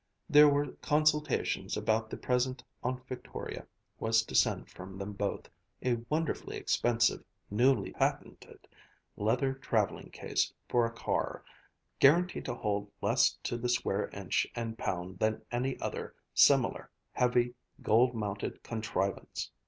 [0.27, 3.67] There were consultations about the present Aunt Victoria
[3.99, 5.47] was to send from them both,
[5.83, 8.67] a wonderfully expensive, newly patented,
[9.15, 11.45] leather traveling case for a car,
[11.99, 17.53] guaranteed to hold less to the square inch and pound than any other similar, heavy,
[17.83, 19.51] gold mounted contrivance.